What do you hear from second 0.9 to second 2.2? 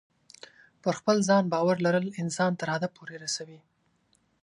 خپل ځان باور لرل